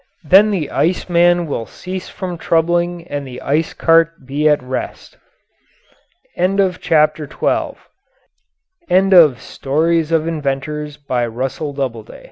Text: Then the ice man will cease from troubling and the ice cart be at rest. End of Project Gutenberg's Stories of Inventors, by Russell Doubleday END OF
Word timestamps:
Then 0.23 0.49
the 0.49 0.71
ice 0.71 1.07
man 1.09 1.45
will 1.45 1.67
cease 1.67 2.09
from 2.09 2.39
troubling 2.39 3.07
and 3.07 3.27
the 3.27 3.39
ice 3.39 3.75
cart 3.75 4.25
be 4.25 4.49
at 4.49 4.63
rest. 4.63 5.15
End 6.35 6.59
of 6.59 6.81
Project 6.81 7.35
Gutenberg's 7.39 9.43
Stories 9.43 10.11
of 10.11 10.27
Inventors, 10.27 10.97
by 10.97 11.27
Russell 11.27 11.73
Doubleday 11.73 12.13
END 12.13 12.19
OF 12.19 12.19